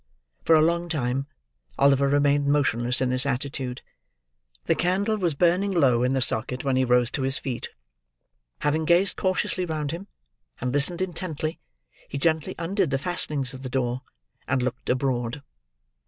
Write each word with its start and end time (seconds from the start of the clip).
For 0.43 0.55
a 0.55 0.63
long 0.63 0.89
time, 0.89 1.27
Oliver 1.77 2.07
remained 2.07 2.47
motionless 2.47 3.01
in 3.01 3.11
this 3.11 3.27
attitude. 3.27 3.83
The 4.65 4.73
candle 4.73 5.15
was 5.17 5.35
burning 5.35 5.69
low 5.71 6.01
in 6.01 6.13
the 6.13 6.23
socket 6.23 6.63
when 6.63 6.75
he 6.75 6.83
rose 6.83 7.11
to 7.11 7.21
his 7.21 7.37
feet. 7.37 7.69
Having 8.61 8.85
gazed 8.85 9.15
cautiously 9.15 9.63
round 9.63 9.91
him, 9.91 10.07
and 10.59 10.73
listened 10.73 11.03
intently, 11.03 11.59
he 12.09 12.17
gently 12.17 12.55
undid 12.57 12.89
the 12.89 12.97
fastenings 12.97 13.53
of 13.53 13.61
the 13.61 13.69
door, 13.69 14.01
and 14.47 14.63
looked 14.63 14.89
abroad. 14.89 15.43